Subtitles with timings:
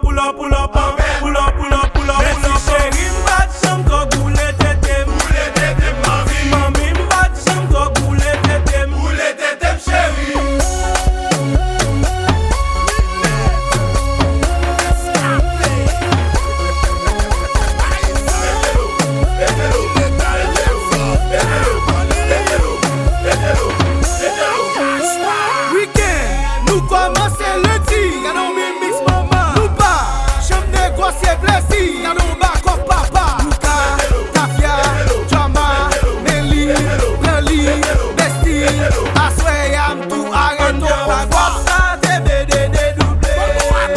[0.00, 0.55] pull up, pull up.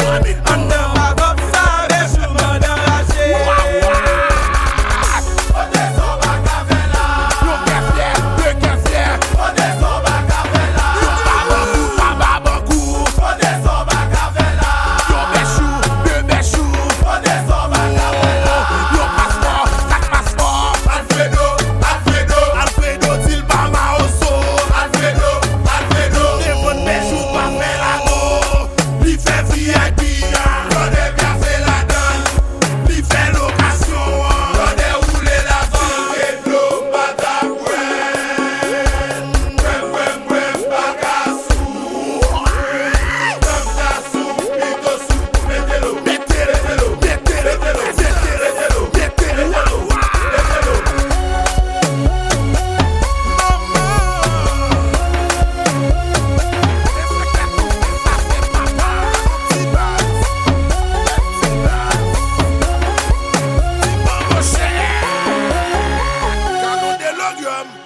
[0.10, 0.49] climbing